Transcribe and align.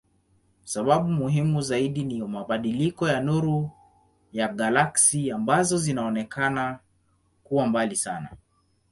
Sababu 0.63 1.07
muhimu 1.07 1.61
zaidi 1.61 2.03
ni 2.03 2.21
mabadiliko 2.23 3.07
ya 3.09 3.21
nuru 3.21 3.71
ya 4.33 4.47
galaksi 4.47 5.31
ambazo 5.31 5.77
zinaonekana 5.77 6.79
kuwa 7.43 7.67
mbali 7.67 7.95
sana. 7.95 8.29